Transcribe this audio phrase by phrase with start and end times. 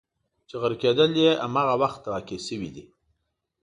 [0.47, 2.83] چې غرقېدل یې همغه وخت واقع شوي دي.